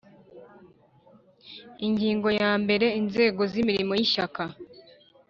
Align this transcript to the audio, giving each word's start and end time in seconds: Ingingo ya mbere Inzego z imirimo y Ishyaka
Ingingo 1.85 2.27
ya 2.41 2.51
mbere 2.61 2.85
Inzego 2.99 3.41
z 3.51 3.53
imirimo 3.61 3.93
y 3.95 4.01
Ishyaka 4.05 4.43